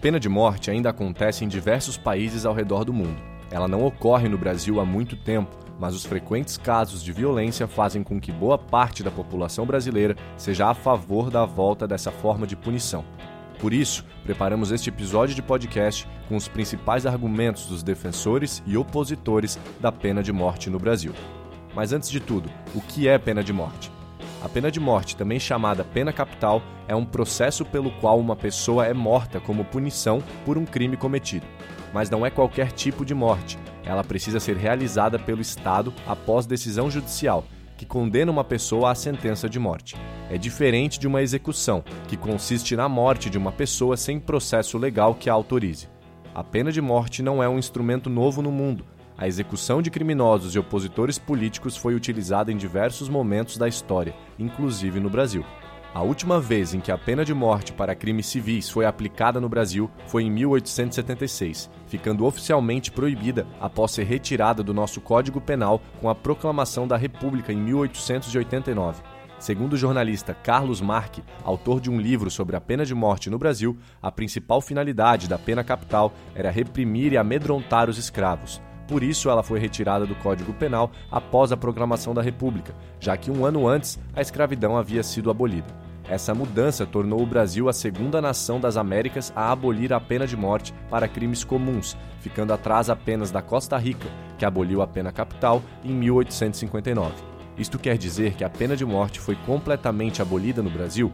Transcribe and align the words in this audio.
Pena 0.00 0.20
de 0.20 0.28
morte 0.28 0.70
ainda 0.70 0.90
acontece 0.90 1.44
em 1.44 1.48
diversos 1.48 1.96
países 1.96 2.46
ao 2.46 2.54
redor 2.54 2.84
do 2.84 2.92
mundo. 2.92 3.20
Ela 3.50 3.66
não 3.66 3.84
ocorre 3.84 4.28
no 4.28 4.38
Brasil 4.38 4.80
há 4.80 4.84
muito 4.84 5.16
tempo, 5.16 5.56
mas 5.78 5.94
os 5.94 6.04
frequentes 6.04 6.56
casos 6.56 7.02
de 7.02 7.12
violência 7.12 7.66
fazem 7.66 8.02
com 8.02 8.20
que 8.20 8.30
boa 8.30 8.58
parte 8.58 9.02
da 9.02 9.10
população 9.10 9.66
brasileira 9.66 10.16
seja 10.36 10.68
a 10.68 10.74
favor 10.74 11.30
da 11.30 11.44
volta 11.44 11.86
dessa 11.86 12.10
forma 12.10 12.46
de 12.46 12.56
punição. 12.56 13.04
Por 13.58 13.72
isso, 13.72 14.04
preparamos 14.22 14.70
este 14.70 14.88
episódio 14.88 15.34
de 15.34 15.42
podcast 15.42 16.06
com 16.28 16.36
os 16.36 16.46
principais 16.46 17.04
argumentos 17.04 17.66
dos 17.66 17.82
defensores 17.82 18.62
e 18.66 18.76
opositores 18.76 19.58
da 19.80 19.90
pena 19.90 20.22
de 20.22 20.32
morte 20.32 20.70
no 20.70 20.78
Brasil. 20.78 21.12
Mas 21.74 21.92
antes 21.92 22.08
de 22.08 22.20
tudo, 22.20 22.48
o 22.74 22.80
que 22.80 23.08
é 23.08 23.18
pena 23.18 23.42
de 23.42 23.52
morte? 23.52 23.97
A 24.48 24.50
pena 24.50 24.70
de 24.70 24.80
morte, 24.80 25.14
também 25.14 25.38
chamada 25.38 25.84
pena 25.84 26.10
capital, 26.10 26.62
é 26.88 26.96
um 26.96 27.04
processo 27.04 27.66
pelo 27.66 27.90
qual 27.90 28.18
uma 28.18 28.34
pessoa 28.34 28.86
é 28.86 28.94
morta 28.94 29.38
como 29.38 29.62
punição 29.62 30.22
por 30.42 30.56
um 30.56 30.64
crime 30.64 30.96
cometido. 30.96 31.44
Mas 31.92 32.08
não 32.08 32.24
é 32.24 32.30
qualquer 32.30 32.72
tipo 32.72 33.04
de 33.04 33.14
morte, 33.14 33.58
ela 33.84 34.02
precisa 34.02 34.40
ser 34.40 34.56
realizada 34.56 35.18
pelo 35.18 35.42
Estado 35.42 35.92
após 36.06 36.46
decisão 36.46 36.90
judicial, 36.90 37.44
que 37.76 37.84
condena 37.84 38.32
uma 38.32 38.42
pessoa 38.42 38.90
à 38.90 38.94
sentença 38.94 39.50
de 39.50 39.58
morte. 39.58 39.96
É 40.30 40.38
diferente 40.38 40.98
de 40.98 41.06
uma 41.06 41.20
execução, 41.20 41.84
que 42.08 42.16
consiste 42.16 42.74
na 42.74 42.88
morte 42.88 43.28
de 43.28 43.36
uma 43.36 43.52
pessoa 43.52 43.98
sem 43.98 44.18
processo 44.18 44.78
legal 44.78 45.14
que 45.14 45.28
a 45.28 45.34
autorize. 45.34 45.90
A 46.34 46.42
pena 46.42 46.72
de 46.72 46.80
morte 46.80 47.22
não 47.22 47.42
é 47.42 47.48
um 47.50 47.58
instrumento 47.58 48.08
novo 48.08 48.40
no 48.40 48.50
mundo. 48.50 48.86
A 49.18 49.26
execução 49.26 49.82
de 49.82 49.90
criminosos 49.90 50.54
e 50.54 50.60
opositores 50.60 51.18
políticos 51.18 51.76
foi 51.76 51.96
utilizada 51.96 52.52
em 52.52 52.56
diversos 52.56 53.08
momentos 53.08 53.58
da 53.58 53.66
história, 53.66 54.14
inclusive 54.38 55.00
no 55.00 55.10
Brasil. 55.10 55.44
A 55.92 56.02
última 56.02 56.40
vez 56.40 56.72
em 56.72 56.78
que 56.78 56.92
a 56.92 56.96
pena 56.96 57.24
de 57.24 57.34
morte 57.34 57.72
para 57.72 57.96
crimes 57.96 58.26
civis 58.26 58.70
foi 58.70 58.86
aplicada 58.86 59.40
no 59.40 59.48
Brasil 59.48 59.90
foi 60.06 60.22
em 60.22 60.30
1876, 60.30 61.68
ficando 61.88 62.24
oficialmente 62.24 62.92
proibida 62.92 63.44
após 63.60 63.90
ser 63.90 64.04
retirada 64.04 64.62
do 64.62 64.72
nosso 64.72 65.00
Código 65.00 65.40
Penal 65.40 65.82
com 66.00 66.08
a 66.08 66.14
proclamação 66.14 66.86
da 66.86 66.96
República 66.96 67.52
em 67.52 67.56
1889. 67.56 69.02
Segundo 69.40 69.72
o 69.72 69.76
jornalista 69.76 70.32
Carlos 70.32 70.80
Marque, 70.80 71.24
autor 71.42 71.80
de 71.80 71.90
um 71.90 72.00
livro 72.00 72.30
sobre 72.30 72.54
a 72.54 72.60
pena 72.60 72.84
de 72.86 72.94
morte 72.94 73.28
no 73.30 73.38
Brasil, 73.38 73.76
a 74.00 74.12
principal 74.12 74.60
finalidade 74.60 75.26
da 75.28 75.38
pena 75.38 75.64
capital 75.64 76.12
era 76.36 76.52
reprimir 76.52 77.12
e 77.12 77.16
amedrontar 77.16 77.90
os 77.90 77.98
escravos. 77.98 78.60
Por 78.88 79.02
isso, 79.02 79.28
ela 79.28 79.42
foi 79.42 79.60
retirada 79.60 80.06
do 80.06 80.14
Código 80.14 80.54
Penal 80.54 80.90
após 81.12 81.52
a 81.52 81.56
proclamação 81.56 82.14
da 82.14 82.22
República, 82.22 82.74
já 82.98 83.16
que 83.18 83.30
um 83.30 83.44
ano 83.44 83.68
antes 83.68 83.98
a 84.16 84.22
escravidão 84.22 84.78
havia 84.78 85.02
sido 85.02 85.30
abolida. 85.30 85.86
Essa 86.08 86.34
mudança 86.34 86.86
tornou 86.86 87.22
o 87.22 87.26
Brasil 87.26 87.68
a 87.68 87.72
segunda 87.72 88.22
nação 88.22 88.58
das 88.58 88.78
Américas 88.78 89.30
a 89.36 89.52
abolir 89.52 89.92
a 89.92 90.00
pena 90.00 90.26
de 90.26 90.38
morte 90.38 90.72
para 90.88 91.06
crimes 91.06 91.44
comuns, 91.44 91.98
ficando 92.20 92.54
atrás 92.54 92.88
apenas 92.88 93.30
da 93.30 93.42
Costa 93.42 93.76
Rica, 93.76 94.08
que 94.38 94.46
aboliu 94.46 94.80
a 94.80 94.86
pena 94.86 95.12
capital 95.12 95.62
em 95.84 95.92
1859. 95.92 97.12
Isto 97.58 97.78
quer 97.78 97.98
dizer 97.98 98.32
que 98.34 98.44
a 98.44 98.48
pena 98.48 98.74
de 98.74 98.86
morte 98.86 99.20
foi 99.20 99.36
completamente 99.44 100.22
abolida 100.22 100.62
no 100.62 100.70
Brasil? 100.70 101.12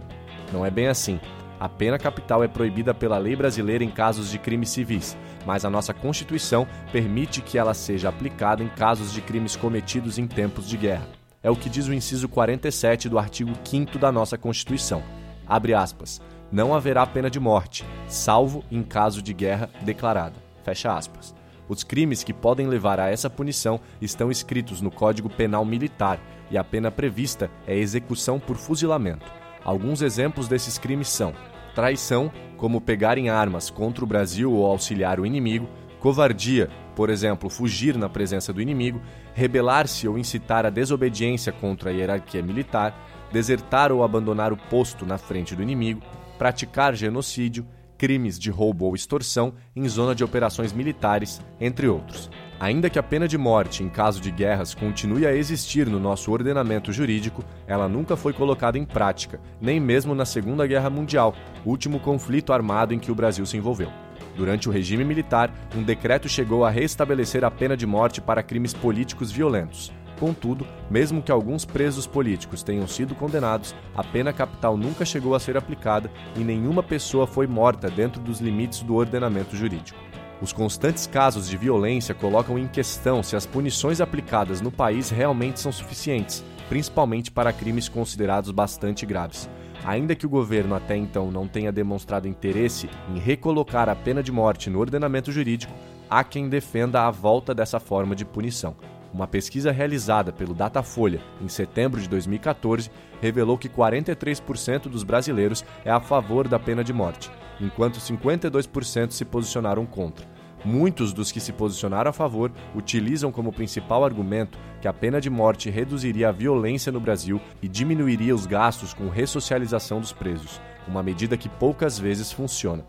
Não 0.52 0.64
é 0.64 0.70
bem 0.70 0.86
assim. 0.86 1.18
A 1.64 1.68
pena 1.70 1.98
capital 1.98 2.44
é 2.44 2.46
proibida 2.46 2.92
pela 2.92 3.16
lei 3.16 3.34
brasileira 3.34 3.82
em 3.82 3.88
casos 3.90 4.30
de 4.30 4.38
crimes 4.38 4.68
civis, 4.68 5.16
mas 5.46 5.64
a 5.64 5.70
nossa 5.70 5.94
Constituição 5.94 6.68
permite 6.92 7.40
que 7.40 7.56
ela 7.56 7.72
seja 7.72 8.10
aplicada 8.10 8.62
em 8.62 8.68
casos 8.68 9.14
de 9.14 9.22
crimes 9.22 9.56
cometidos 9.56 10.18
em 10.18 10.26
tempos 10.26 10.68
de 10.68 10.76
guerra. 10.76 11.08
É 11.42 11.50
o 11.50 11.56
que 11.56 11.70
diz 11.70 11.88
o 11.88 11.94
inciso 11.94 12.28
47 12.28 13.08
do 13.08 13.18
artigo 13.18 13.52
5 13.64 13.98
da 13.98 14.12
nossa 14.12 14.36
Constituição. 14.36 15.02
Abre 15.46 15.72
aspas. 15.72 16.20
Não 16.52 16.74
haverá 16.74 17.06
pena 17.06 17.30
de 17.30 17.40
morte, 17.40 17.82
salvo 18.06 18.62
em 18.70 18.82
caso 18.82 19.22
de 19.22 19.32
guerra 19.32 19.70
declarada. 19.80 20.36
Fecha 20.62 20.94
aspas. 20.94 21.34
Os 21.66 21.82
crimes 21.82 22.22
que 22.22 22.34
podem 22.34 22.66
levar 22.66 23.00
a 23.00 23.08
essa 23.08 23.30
punição 23.30 23.80
estão 24.02 24.30
escritos 24.30 24.82
no 24.82 24.90
Código 24.90 25.30
Penal 25.30 25.64
Militar 25.64 26.20
e 26.50 26.58
a 26.58 26.62
pena 26.62 26.90
prevista 26.90 27.50
é 27.66 27.74
execução 27.74 28.38
por 28.38 28.58
fuzilamento. 28.58 29.32
Alguns 29.64 30.02
exemplos 30.02 30.46
desses 30.46 30.76
crimes 30.76 31.08
são 31.08 31.32
traição, 31.74 32.30
como 32.56 32.80
pegar 32.80 33.18
em 33.18 33.28
armas 33.28 33.68
contra 33.68 34.04
o 34.04 34.06
Brasil 34.06 34.52
ou 34.52 34.64
auxiliar 34.64 35.18
o 35.18 35.26
inimigo, 35.26 35.68
covardia, 36.00 36.70
por 36.94 37.10
exemplo, 37.10 37.50
fugir 37.50 37.96
na 37.96 38.08
presença 38.08 38.52
do 38.52 38.62
inimigo, 38.62 39.00
rebelar-se 39.34 40.06
ou 40.06 40.16
incitar 40.16 40.64
a 40.64 40.70
desobediência 40.70 41.52
contra 41.52 41.90
a 41.90 41.92
hierarquia 41.92 42.42
militar, 42.42 42.96
desertar 43.32 43.90
ou 43.90 44.04
abandonar 44.04 44.52
o 44.52 44.56
posto 44.56 45.04
na 45.04 45.18
frente 45.18 45.56
do 45.56 45.62
inimigo, 45.62 46.00
praticar 46.38 46.94
genocídio, 46.94 47.66
crimes 47.98 48.38
de 48.38 48.50
roubo 48.50 48.86
ou 48.86 48.94
extorsão 48.94 49.54
em 49.74 49.88
zona 49.88 50.14
de 50.14 50.22
operações 50.22 50.72
militares, 50.72 51.40
entre 51.60 51.88
outros. 51.88 52.30
Ainda 52.60 52.88
que 52.88 52.98
a 52.98 53.02
pena 53.02 53.26
de 53.26 53.36
morte 53.36 53.82
em 53.82 53.88
caso 53.88 54.20
de 54.20 54.30
guerras 54.30 54.74
continue 54.74 55.26
a 55.26 55.34
existir 55.34 55.88
no 55.88 55.98
nosso 55.98 56.30
ordenamento 56.30 56.92
jurídico, 56.92 57.44
ela 57.66 57.88
nunca 57.88 58.16
foi 58.16 58.32
colocada 58.32 58.78
em 58.78 58.84
prática, 58.84 59.40
nem 59.60 59.80
mesmo 59.80 60.14
na 60.14 60.24
Segunda 60.24 60.66
Guerra 60.66 60.88
Mundial, 60.88 61.34
último 61.64 61.98
conflito 61.98 62.52
armado 62.52 62.94
em 62.94 62.98
que 62.98 63.10
o 63.10 63.14
Brasil 63.14 63.44
se 63.44 63.56
envolveu. 63.56 63.90
Durante 64.36 64.68
o 64.68 64.72
regime 64.72 65.04
militar, 65.04 65.52
um 65.76 65.82
decreto 65.82 66.28
chegou 66.28 66.64
a 66.64 66.70
restabelecer 66.70 67.44
a 67.44 67.50
pena 67.50 67.76
de 67.76 67.86
morte 67.86 68.20
para 68.20 68.42
crimes 68.42 68.72
políticos 68.72 69.30
violentos. 69.32 69.92
Contudo, 70.18 70.64
mesmo 70.88 71.20
que 71.20 71.32
alguns 71.32 71.64
presos 71.64 72.06
políticos 72.06 72.62
tenham 72.62 72.86
sido 72.86 73.16
condenados, 73.16 73.74
a 73.96 74.04
pena 74.04 74.32
capital 74.32 74.76
nunca 74.76 75.04
chegou 75.04 75.34
a 75.34 75.40
ser 75.40 75.56
aplicada 75.56 76.10
e 76.36 76.40
nenhuma 76.40 76.84
pessoa 76.84 77.26
foi 77.26 77.48
morta 77.48 77.90
dentro 77.90 78.22
dos 78.22 78.40
limites 78.40 78.80
do 78.82 78.94
ordenamento 78.94 79.56
jurídico. 79.56 79.98
Os 80.42 80.52
constantes 80.52 81.06
casos 81.06 81.48
de 81.48 81.56
violência 81.56 82.14
colocam 82.14 82.58
em 82.58 82.66
questão 82.66 83.22
se 83.22 83.36
as 83.36 83.46
punições 83.46 84.00
aplicadas 84.00 84.60
no 84.60 84.70
país 84.70 85.08
realmente 85.08 85.60
são 85.60 85.70
suficientes, 85.70 86.44
principalmente 86.68 87.30
para 87.30 87.52
crimes 87.52 87.88
considerados 87.88 88.50
bastante 88.50 89.06
graves. 89.06 89.48
Ainda 89.84 90.14
que 90.14 90.26
o 90.26 90.30
governo 90.30 90.74
até 90.74 90.96
então 90.96 91.30
não 91.30 91.46
tenha 91.46 91.70
demonstrado 91.70 92.26
interesse 92.26 92.88
em 93.14 93.18
recolocar 93.18 93.88
a 93.88 93.94
pena 93.94 94.22
de 94.22 94.32
morte 94.32 94.70
no 94.70 94.80
ordenamento 94.80 95.30
jurídico, 95.30 95.72
há 96.10 96.24
quem 96.24 96.48
defenda 96.48 97.02
a 97.02 97.10
volta 97.10 97.54
dessa 97.54 97.78
forma 97.78 98.16
de 98.16 98.24
punição. 98.24 98.74
Uma 99.12 99.28
pesquisa 99.28 99.70
realizada 99.70 100.32
pelo 100.32 100.54
Datafolha 100.54 101.20
em 101.40 101.48
setembro 101.48 102.00
de 102.00 102.08
2014 102.08 102.90
revelou 103.20 103.56
que 103.56 103.68
43% 103.68 104.88
dos 104.88 105.04
brasileiros 105.04 105.64
é 105.84 105.90
a 105.90 106.00
favor 106.00 106.48
da 106.48 106.58
pena 106.58 106.82
de 106.82 106.92
morte, 106.92 107.30
enquanto 107.60 108.00
52% 108.00 109.12
se 109.12 109.24
posicionaram 109.24 109.86
contra. 109.86 110.26
Muitos 110.64 111.12
dos 111.12 111.30
que 111.30 111.40
se 111.40 111.52
posicionaram 111.52 112.08
a 112.08 112.12
favor 112.12 112.50
utilizam 112.74 113.30
como 113.30 113.52
principal 113.52 114.02
argumento 114.02 114.58
que 114.80 114.88
a 114.88 114.94
pena 114.94 115.20
de 115.20 115.28
morte 115.28 115.68
reduziria 115.68 116.30
a 116.30 116.32
violência 116.32 116.90
no 116.90 117.00
Brasil 117.00 117.40
e 117.62 117.68
diminuiria 117.68 118.34
os 118.34 118.46
gastos 118.46 118.94
com 118.94 119.10
ressocialização 119.10 120.00
dos 120.00 120.12
presos, 120.12 120.60
uma 120.88 121.02
medida 121.02 121.36
que 121.36 121.50
poucas 121.50 121.98
vezes 121.98 122.32
funciona. 122.32 122.86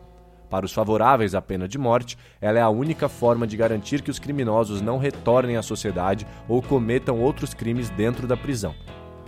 Para 0.50 0.66
os 0.66 0.72
favoráveis 0.72 1.36
à 1.36 1.42
pena 1.42 1.68
de 1.68 1.78
morte, 1.78 2.18
ela 2.40 2.60
é 2.60 2.62
a 2.62 2.70
única 2.70 3.10
forma 3.10 3.46
de 3.46 3.58
garantir 3.58 4.02
que 4.02 4.12
os 4.12 4.20
criminosos 4.20 4.80
não 4.80 4.98
retornem 4.98 5.58
à 5.58 5.62
sociedade 5.62 6.26
ou 6.48 6.62
cometam 6.62 7.20
outros 7.20 7.54
crimes 7.54 7.90
dentro 7.90 8.26
da 8.26 8.38
prisão. 8.38 8.74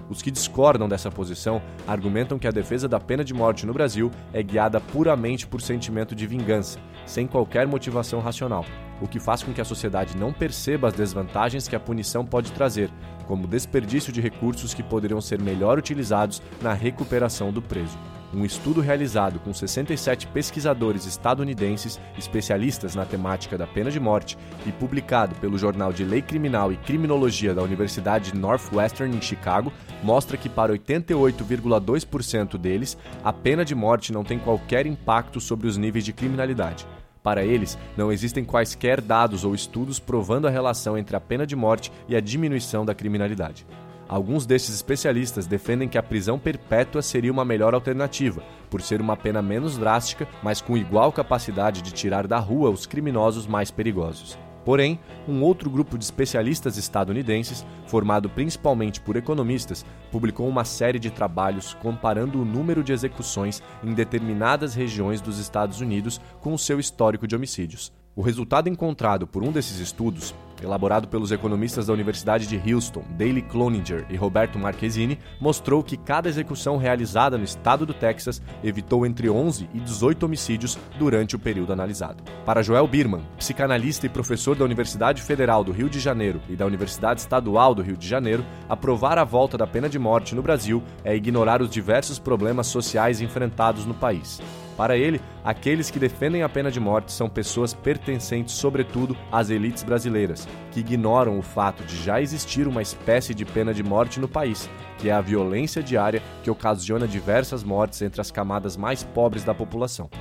Os 0.09 0.21
que 0.21 0.31
discordam 0.31 0.88
dessa 0.88 1.12
posição 1.12 1.62
argumentam 1.86 2.39
que 2.39 2.48
a 2.48 2.51
defesa 2.51 2.88
da 2.88 3.00
pena 3.00 3.24
de 3.24 3.33
morte 3.33 3.65
no 3.65 3.74
Brasil 3.74 4.09
é 4.31 4.42
guiada 4.42 4.80
puramente 4.80 5.45
por 5.45 5.62
sentimento 5.62 6.15
de 6.15 6.25
vingança, 6.25 6.80
sem 7.06 7.27
qualquer 7.27 7.68
motivação 7.68 8.19
racional, 8.19 8.65
o 9.01 9.07
que 9.07 9.19
faz 9.19 9.44
com 9.44 9.53
que 9.53 9.61
a 9.61 9.65
sociedade 9.65 10.17
não 10.17 10.33
perceba 10.33 10.88
as 10.88 10.94
desvantagens 10.94 11.67
que 11.67 11.75
a 11.75 11.79
punição 11.79 12.25
pode 12.25 12.51
trazer, 12.51 12.89
como 13.27 13.47
desperdício 13.47 14.11
de 14.11 14.21
recursos 14.21 14.73
que 14.73 14.81
poderiam 14.81 15.21
ser 15.21 15.41
melhor 15.41 15.77
utilizados 15.77 16.41
na 16.61 16.73
recuperação 16.73 17.51
do 17.51 17.61
preso. 17.61 17.97
Um 18.33 18.44
estudo 18.44 18.81
realizado 18.81 19.39
com 19.39 19.53
67 19.53 20.27
pesquisadores 20.27 21.05
estadunidenses 21.05 21.97
especialistas 22.17 22.94
na 22.94 23.05
temática 23.05 23.57
da 23.57 23.65
pena 23.65 23.89
de 23.89 24.01
morte 24.01 24.38
e 24.65 24.71
publicado 24.71 25.33
pelo 25.35 25.57
Jornal 25.57 25.94
de 25.94 26.03
Lei 26.03 26.21
Criminal 26.21 26.71
e 26.71 26.77
Criminologia 26.77 27.53
da 27.53 27.63
Universidade 27.63 28.35
Northwestern 28.35 29.15
em 29.15 29.21
Chicago 29.21 29.71
mostra 30.03 30.35
que 30.35 30.49
para 30.49 30.73
88,2% 30.73 32.57
deles 32.57 32.97
a 33.23 33.31
pena 33.31 33.63
de 33.63 33.73
morte 33.73 34.11
não 34.11 34.25
tem 34.25 34.38
qualquer 34.38 34.85
impacto 34.85 35.39
sobre 35.39 35.67
os 35.67 35.77
níveis 35.77 36.03
de 36.03 36.11
criminalidade. 36.11 36.85
Para 37.27 37.44
eles, 37.44 37.77
não 37.97 38.09
existem 38.09 38.45
quaisquer 38.45 39.01
dados 39.01 39.44
ou 39.44 39.53
estudos 39.53 40.00
provando 40.00 40.47
a 40.47 40.50
relação 40.50 40.97
entre 40.97 41.13
a 41.13 41.19
pena 41.19 41.45
de 41.45 41.57
morte 41.57 41.91
e 42.07 42.15
a 42.15 42.21
diminuição 42.21 42.85
da 42.85 42.95
criminalidade. 42.95 43.68
Alguns 44.07 44.45
destes 44.45 44.74
especialistas 44.74 45.45
defendem 45.45 45.89
que 45.89 45.97
a 45.97 46.01
prisão 46.03 46.39
perpétua 46.39 47.01
seria 47.01 47.29
uma 47.29 47.44
melhor 47.44 47.74
alternativa, 47.74 48.41
por 48.69 48.81
ser 48.81 49.01
uma 49.01 49.18
pena 49.18 49.41
menos 49.41 49.77
drástica, 49.77 50.25
mas 50.41 50.62
com 50.62 50.77
igual 50.77 51.12
capacidade 51.12 51.81
de 51.81 51.91
tirar 51.91 52.27
da 52.27 52.39
rua 52.39 52.69
os 52.69 52.85
criminosos 52.85 53.45
mais 53.45 53.69
perigosos. 53.69 54.39
Porém, 54.67 54.99
um 55.25 55.43
outro 55.43 55.69
grupo 55.69 55.97
de 55.97 56.03
especialistas 56.03 56.77
estadunidenses, 56.77 57.65
formado 57.85 58.29
principalmente 58.29 58.99
por 58.99 59.15
economistas, 59.15 59.85
publicou 60.11 60.45
uma 60.45 60.65
série 60.65 60.99
de 60.99 61.09
trabalhos 61.09 61.73
comparando 61.75 62.41
o 62.41 62.43
número 62.43 62.83
de 62.83 62.91
execuções 62.91 63.63
em 63.81 63.93
determinadas 63.93 64.75
regiões 64.75 65.21
dos 65.21 65.39
Estados 65.39 65.79
Unidos 65.79 66.19
com 66.41 66.53
o 66.53 66.59
seu 66.59 66.81
histórico 66.81 67.25
de 67.25 67.33
homicídios. 67.33 67.93
O 68.17 68.23
resultado 68.23 68.67
encontrado 68.67 69.27
por 69.27 69.43
um 69.43 69.51
desses 69.51 69.77
estudos, 69.77 70.33
elaborado 70.59 71.07
pelos 71.07 71.31
economistas 71.31 71.85
da 71.85 71.93
Universidade 71.93 72.47
de 72.47 72.57
Houston, 72.57 73.03
Daley 73.11 73.43
Cloninger 73.43 74.07
e 74.09 74.15
Roberto 74.15 74.57
Marquezine, 74.57 75.19
mostrou 75.39 75.83
que 75.83 75.95
cada 75.95 76.27
execução 76.27 76.77
realizada 76.77 77.37
no 77.37 77.43
estado 77.43 77.85
do 77.85 77.93
Texas 77.93 78.41
evitou 78.63 79.05
entre 79.05 79.29
11 79.29 79.69
e 79.71 79.79
18 79.79 80.25
homicídios 80.25 80.79
durante 80.97 81.35
o 81.35 81.39
período 81.39 81.71
analisado. 81.71 82.23
Para 82.43 82.63
Joel 82.63 82.87
Birman, 82.87 83.21
psicanalista 83.37 84.07
e 84.07 84.09
professor 84.09 84.55
da 84.55 84.65
Universidade 84.65 85.21
Federal 85.21 85.63
do 85.63 85.71
Rio 85.71 85.87
de 85.87 85.99
Janeiro 85.99 86.41
e 86.49 86.55
da 86.55 86.65
Universidade 86.65 87.21
Estadual 87.21 87.75
do 87.75 87.83
Rio 87.83 87.95
de 87.95 88.07
Janeiro, 88.07 88.43
aprovar 88.67 89.19
a 89.19 89.23
volta 89.23 89.59
da 89.59 89.67
pena 89.67 89.87
de 89.87 89.99
morte 89.99 90.33
no 90.33 90.41
Brasil 90.41 90.81
é 91.03 91.15
ignorar 91.15 91.61
os 91.61 91.69
diversos 91.69 92.17
problemas 92.17 92.65
sociais 92.65 93.21
enfrentados 93.21 93.85
no 93.85 93.93
país. 93.93 94.41
Para 94.77 94.95
ele, 94.95 95.19
aqueles 95.44 95.89
que 95.89 95.97
defendem 95.97 96.44
a 96.44 96.50
pena 96.50 96.69
de 96.69 96.79
morte 96.79 97.12
são 97.12 97.27
pessoas 97.27 97.74
pertencentes, 97.74 98.53
sobretudo, 98.53 99.18
às 99.31 99.50
elites 99.50 99.81
brasileiras, 99.81 100.47
que 100.71 100.81
ignoram 100.81 101.39
o 101.39 101.41
fato 101.41 101.83
de 101.83 101.97
já 101.97 102.21
existir 102.21 102.68
uma 102.68 102.83
espécie 102.83 103.33
de 103.33 103.44
pena 103.44 103.74
de 103.74 103.81
morte 103.81 104.19
no 104.19 104.27
país, 104.27 104.69
que 105.00 105.09
é 105.09 105.13
a 105.13 105.19
violência 105.19 105.81
diária 105.81 106.21
que 106.44 106.51
ocasiona 106.51 107.07
diversas 107.07 107.63
mortes 107.63 108.03
entre 108.03 108.21
as 108.21 108.29
camadas 108.29 108.77
mais 108.77 109.03
pobres 109.03 109.44
da 109.44 109.53
população. 109.53 110.12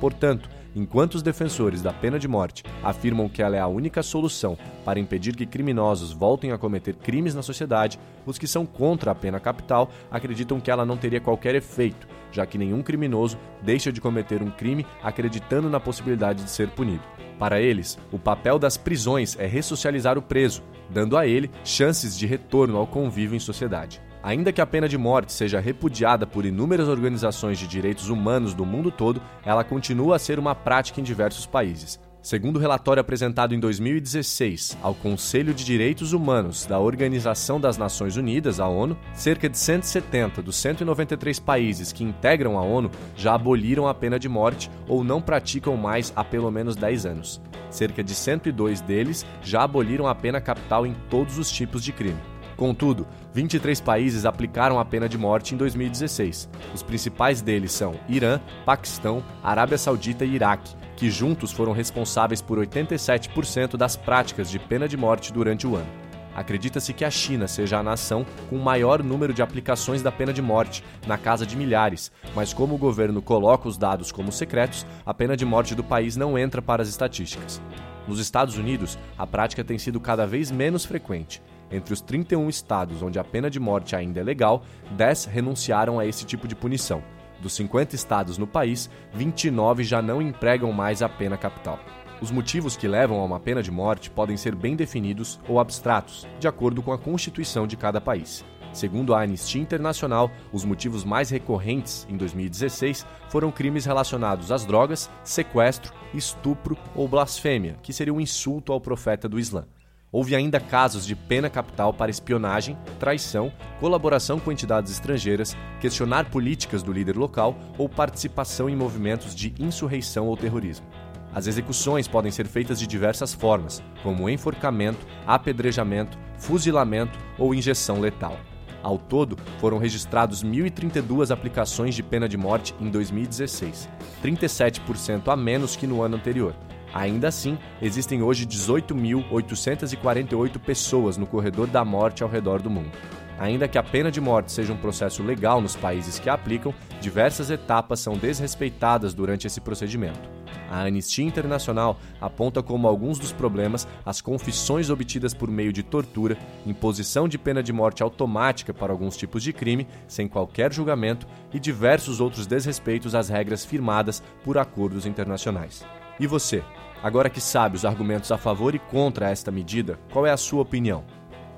Portanto, 0.00 0.48
enquanto 0.76 1.14
os 1.14 1.22
defensores 1.22 1.80
da 1.80 1.90
pena 1.90 2.18
de 2.18 2.28
morte 2.28 2.62
afirmam 2.84 3.30
que 3.30 3.42
ela 3.42 3.56
é 3.56 3.60
a 3.60 3.66
única 3.66 4.02
solução 4.02 4.58
para 4.84 5.00
impedir 5.00 5.34
que 5.34 5.46
criminosos 5.46 6.12
voltem 6.12 6.52
a 6.52 6.58
cometer 6.58 6.94
crimes 6.94 7.34
na 7.34 7.42
sociedade, 7.42 7.98
os 8.26 8.36
que 8.36 8.46
são 8.46 8.66
contra 8.66 9.10
a 9.10 9.14
pena 9.14 9.40
capital 9.40 9.90
acreditam 10.10 10.60
que 10.60 10.70
ela 10.70 10.84
não 10.84 10.98
teria 10.98 11.20
qualquer 11.20 11.54
efeito, 11.54 12.06
já 12.30 12.44
que 12.44 12.58
nenhum 12.58 12.82
criminoso 12.82 13.38
deixa 13.62 13.90
de 13.90 14.02
cometer 14.02 14.42
um 14.42 14.50
crime 14.50 14.86
acreditando 15.02 15.70
na 15.70 15.80
possibilidade 15.80 16.44
de 16.44 16.50
ser 16.50 16.68
punido. 16.68 17.02
Para 17.38 17.58
eles, 17.58 17.98
o 18.12 18.18
papel 18.18 18.58
das 18.58 18.76
prisões 18.76 19.34
é 19.38 19.46
ressocializar 19.46 20.18
o 20.18 20.22
preso, 20.22 20.62
dando 20.90 21.16
a 21.16 21.26
ele 21.26 21.50
chances 21.64 22.18
de 22.18 22.26
retorno 22.26 22.76
ao 22.76 22.86
convívio 22.86 23.34
em 23.34 23.40
sociedade. 23.40 24.00
Ainda 24.26 24.52
que 24.52 24.60
a 24.60 24.66
pena 24.66 24.88
de 24.88 24.98
morte 24.98 25.32
seja 25.32 25.60
repudiada 25.60 26.26
por 26.26 26.44
inúmeras 26.44 26.88
organizações 26.88 27.60
de 27.60 27.68
direitos 27.68 28.08
humanos 28.08 28.54
do 28.54 28.66
mundo 28.66 28.90
todo, 28.90 29.22
ela 29.44 29.62
continua 29.62 30.16
a 30.16 30.18
ser 30.18 30.36
uma 30.36 30.52
prática 30.52 31.00
em 31.00 31.04
diversos 31.04 31.46
países. 31.46 32.00
Segundo 32.20 32.56
o 32.56 32.58
relatório 32.58 33.00
apresentado 33.00 33.54
em 33.54 33.60
2016 33.60 34.78
ao 34.82 34.96
Conselho 34.96 35.54
de 35.54 35.64
Direitos 35.64 36.12
Humanos 36.12 36.66
da 36.66 36.80
Organização 36.80 37.60
das 37.60 37.78
Nações 37.78 38.16
Unidas, 38.16 38.58
a 38.58 38.66
ONU, 38.66 38.98
cerca 39.14 39.48
de 39.48 39.56
170 39.56 40.42
dos 40.42 40.56
193 40.56 41.38
países 41.38 41.92
que 41.92 42.02
integram 42.02 42.58
a 42.58 42.62
ONU 42.62 42.90
já 43.14 43.32
aboliram 43.36 43.86
a 43.86 43.94
pena 43.94 44.18
de 44.18 44.28
morte 44.28 44.68
ou 44.88 45.04
não 45.04 45.22
praticam 45.22 45.76
mais 45.76 46.12
há 46.16 46.24
pelo 46.24 46.50
menos 46.50 46.74
10 46.74 47.06
anos. 47.06 47.40
Cerca 47.70 48.02
de 48.02 48.12
102 48.12 48.80
deles 48.80 49.24
já 49.40 49.62
aboliram 49.62 50.08
a 50.08 50.16
pena 50.16 50.40
capital 50.40 50.84
em 50.84 50.96
todos 51.08 51.38
os 51.38 51.48
tipos 51.48 51.84
de 51.84 51.92
crime. 51.92 52.18
Contudo, 52.56 53.06
23 53.34 53.80
países 53.82 54.24
aplicaram 54.24 54.80
a 54.80 54.84
pena 54.84 55.08
de 55.08 55.18
morte 55.18 55.54
em 55.54 55.58
2016. 55.58 56.48
Os 56.74 56.82
principais 56.82 57.42
deles 57.42 57.70
são 57.72 57.94
Irã, 58.08 58.40
Paquistão, 58.64 59.22
Arábia 59.42 59.76
Saudita 59.76 60.24
e 60.24 60.34
Iraque, 60.34 60.74
que 60.96 61.10
juntos 61.10 61.52
foram 61.52 61.72
responsáveis 61.72 62.40
por 62.40 62.58
87% 62.58 63.76
das 63.76 63.94
práticas 63.94 64.50
de 64.50 64.58
pena 64.58 64.88
de 64.88 64.96
morte 64.96 65.32
durante 65.32 65.66
o 65.66 65.76
ano. 65.76 66.06
Acredita-se 66.34 66.92
que 66.92 67.04
a 67.04 67.10
China 67.10 67.46
seja 67.46 67.78
a 67.78 67.82
nação 67.82 68.24
com 68.48 68.56
o 68.56 68.62
maior 68.62 69.02
número 69.02 69.32
de 69.32 69.42
aplicações 69.42 70.02
da 70.02 70.12
pena 70.12 70.32
de 70.32 70.42
morte, 70.42 70.84
na 71.06 71.16
casa 71.16 71.46
de 71.46 71.56
milhares, 71.56 72.12
mas 72.34 72.52
como 72.52 72.74
o 72.74 72.78
governo 72.78 73.22
coloca 73.22 73.68
os 73.68 73.78
dados 73.78 74.12
como 74.12 74.30
secretos, 74.30 74.86
a 75.04 75.14
pena 75.14 75.34
de 75.34 75.46
morte 75.46 75.74
do 75.74 75.84
país 75.84 76.14
não 76.14 76.38
entra 76.38 76.60
para 76.60 76.82
as 76.82 76.88
estatísticas. 76.88 77.60
Nos 78.06 78.18
Estados 78.18 78.56
Unidos, 78.56 78.98
a 79.16 79.26
prática 79.26 79.64
tem 79.64 79.78
sido 79.78 79.98
cada 79.98 80.26
vez 80.26 80.50
menos 80.50 80.84
frequente. 80.84 81.42
Entre 81.70 81.92
os 81.92 82.00
31 82.00 82.48
estados 82.48 83.02
onde 83.02 83.18
a 83.18 83.24
pena 83.24 83.50
de 83.50 83.58
morte 83.58 83.96
ainda 83.96 84.20
é 84.20 84.22
legal, 84.22 84.62
10 84.92 85.24
renunciaram 85.26 85.98
a 85.98 86.06
esse 86.06 86.24
tipo 86.24 86.46
de 86.46 86.54
punição. 86.54 87.02
Dos 87.40 87.54
50 87.54 87.94
estados 87.94 88.38
no 88.38 88.46
país, 88.46 88.88
29 89.12 89.84
já 89.84 90.00
não 90.00 90.22
empregam 90.22 90.72
mais 90.72 91.02
a 91.02 91.08
pena 91.08 91.36
capital. 91.36 91.78
Os 92.20 92.30
motivos 92.30 92.76
que 92.76 92.88
levam 92.88 93.20
a 93.20 93.24
uma 93.24 93.38
pena 93.38 93.62
de 93.62 93.70
morte 93.70 94.10
podem 94.10 94.36
ser 94.36 94.54
bem 94.54 94.74
definidos 94.74 95.38
ou 95.46 95.60
abstratos, 95.60 96.26
de 96.40 96.48
acordo 96.48 96.82
com 96.82 96.92
a 96.92 96.98
Constituição 96.98 97.66
de 97.66 97.76
cada 97.76 98.00
país. 98.00 98.42
Segundo 98.72 99.14
a 99.14 99.22
Anistia 99.22 99.60
Internacional, 99.60 100.30
os 100.52 100.64
motivos 100.64 101.04
mais 101.04 101.30
recorrentes 101.30 102.06
em 102.10 102.16
2016 102.16 103.06
foram 103.28 103.50
crimes 103.50 103.84
relacionados 103.84 104.52
às 104.52 104.64
drogas, 104.64 105.10
sequestro, 105.24 105.92
estupro 106.14 106.76
ou 106.94 107.08
blasfêmia, 107.08 107.76
que 107.82 107.92
seria 107.92 108.12
um 108.12 108.20
insulto 108.20 108.72
ao 108.72 108.80
profeta 108.80 109.28
do 109.28 109.38
Islã. 109.38 109.66
Houve 110.16 110.34
ainda 110.34 110.58
casos 110.58 111.04
de 111.04 111.14
pena 111.14 111.50
capital 111.50 111.92
para 111.92 112.10
espionagem, 112.10 112.74
traição, 112.98 113.52
colaboração 113.78 114.40
com 114.40 114.50
entidades 114.50 114.90
estrangeiras, 114.90 115.54
questionar 115.78 116.30
políticas 116.30 116.82
do 116.82 116.90
líder 116.90 117.18
local 117.18 117.54
ou 117.76 117.86
participação 117.86 118.66
em 118.66 118.74
movimentos 118.74 119.34
de 119.34 119.52
insurreição 119.58 120.26
ou 120.26 120.34
terrorismo. 120.34 120.86
As 121.34 121.46
execuções 121.46 122.08
podem 122.08 122.32
ser 122.32 122.46
feitas 122.46 122.78
de 122.78 122.86
diversas 122.86 123.34
formas, 123.34 123.82
como 124.02 124.26
enforcamento, 124.30 125.06
apedrejamento, 125.26 126.18
fuzilamento 126.38 127.18
ou 127.38 127.54
injeção 127.54 128.00
letal. 128.00 128.40
Ao 128.82 128.96
todo, 128.96 129.36
foram 129.58 129.76
registrados 129.76 130.42
1.032 130.42 131.30
aplicações 131.30 131.94
de 131.94 132.02
pena 132.02 132.26
de 132.26 132.38
morte 132.38 132.74
em 132.80 132.88
2016, 132.88 133.86
37% 134.24 135.28
a 135.28 135.36
menos 135.36 135.76
que 135.76 135.86
no 135.86 136.00
ano 136.00 136.16
anterior. 136.16 136.54
Ainda 136.96 137.28
assim, 137.28 137.56
existem 137.82 138.22
hoje 138.22 138.46
18.848 138.46 140.58
pessoas 140.58 141.18
no 141.18 141.26
corredor 141.26 141.66
da 141.66 141.84
morte 141.84 142.22
ao 142.22 142.28
redor 142.28 142.62
do 142.62 142.70
mundo. 142.70 142.96
Ainda 143.38 143.68
que 143.68 143.76
a 143.76 143.82
pena 143.82 144.10
de 144.10 144.18
morte 144.18 144.50
seja 144.50 144.72
um 144.72 144.78
processo 144.78 145.22
legal 145.22 145.60
nos 145.60 145.76
países 145.76 146.18
que 146.18 146.30
a 146.30 146.32
aplicam, 146.32 146.72
diversas 146.98 147.50
etapas 147.50 148.00
são 148.00 148.16
desrespeitadas 148.16 149.12
durante 149.12 149.46
esse 149.46 149.60
procedimento. 149.60 150.26
A 150.70 150.84
Anistia 150.84 151.26
Internacional 151.26 152.00
aponta 152.18 152.62
como 152.62 152.88
alguns 152.88 153.18
dos 153.18 153.30
problemas 153.30 153.86
as 154.02 154.22
confissões 154.22 154.88
obtidas 154.88 155.34
por 155.34 155.50
meio 155.50 155.74
de 155.74 155.82
tortura, 155.82 156.38
imposição 156.64 157.28
de 157.28 157.36
pena 157.36 157.62
de 157.62 157.74
morte 157.74 158.02
automática 158.02 158.72
para 158.72 158.90
alguns 158.90 159.18
tipos 159.18 159.42
de 159.42 159.52
crime, 159.52 159.86
sem 160.08 160.26
qualquer 160.26 160.72
julgamento, 160.72 161.26
e 161.52 161.60
diversos 161.60 162.22
outros 162.22 162.46
desrespeitos 162.46 163.14
às 163.14 163.28
regras 163.28 163.66
firmadas 163.66 164.22
por 164.42 164.56
acordos 164.56 165.04
internacionais. 165.04 165.84
E 166.18 166.26
você? 166.26 166.64
Agora 167.02 167.30
que 167.30 167.40
sabe 167.40 167.76
os 167.76 167.84
argumentos 167.84 168.32
a 168.32 168.38
favor 168.38 168.74
e 168.74 168.78
contra 168.78 169.30
esta 169.30 169.50
medida, 169.50 169.98
qual 170.12 170.26
é 170.26 170.30
a 170.30 170.36
sua 170.36 170.62
opinião? 170.62 171.04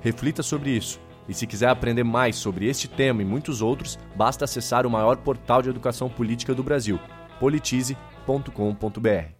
Reflita 0.01 0.43
sobre 0.43 0.71
isso. 0.71 0.99
E 1.27 1.33
se 1.33 1.45
quiser 1.45 1.69
aprender 1.69 2.03
mais 2.03 2.35
sobre 2.35 2.67
este 2.67 2.87
tema 2.87 3.21
e 3.21 3.25
muitos 3.25 3.61
outros, 3.61 3.99
basta 4.15 4.45
acessar 4.45 4.85
o 4.85 4.89
maior 4.89 5.17
portal 5.17 5.61
de 5.61 5.69
educação 5.69 6.09
política 6.09 6.55
do 6.55 6.63
Brasil, 6.63 6.99
politize.com.br. 7.39 9.39